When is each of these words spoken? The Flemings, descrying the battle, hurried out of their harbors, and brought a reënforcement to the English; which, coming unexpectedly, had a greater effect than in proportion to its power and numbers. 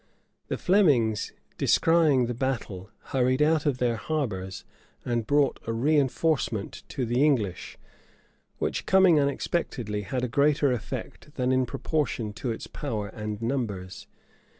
The 0.47 0.57
Flemings, 0.57 1.31
descrying 1.59 2.25
the 2.25 2.33
battle, 2.33 2.89
hurried 3.13 3.39
out 3.43 3.67
of 3.67 3.77
their 3.77 3.97
harbors, 3.97 4.65
and 5.05 5.27
brought 5.27 5.59
a 5.67 5.71
reënforcement 5.73 6.81
to 6.87 7.05
the 7.05 7.23
English; 7.23 7.77
which, 8.57 8.87
coming 8.87 9.19
unexpectedly, 9.19 10.01
had 10.01 10.23
a 10.23 10.27
greater 10.27 10.71
effect 10.71 11.35
than 11.35 11.51
in 11.51 11.67
proportion 11.67 12.33
to 12.33 12.49
its 12.51 12.65
power 12.65 13.09
and 13.09 13.43
numbers. 13.43 14.07